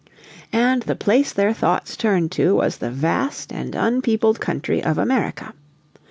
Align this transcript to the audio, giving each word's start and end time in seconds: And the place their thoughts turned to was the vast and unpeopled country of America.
And 0.51 0.81
the 0.81 0.95
place 0.95 1.31
their 1.31 1.53
thoughts 1.53 1.95
turned 1.95 2.31
to 2.31 2.55
was 2.55 2.77
the 2.77 2.89
vast 2.89 3.53
and 3.53 3.75
unpeopled 3.75 4.39
country 4.39 4.83
of 4.83 4.97
America. 4.97 5.53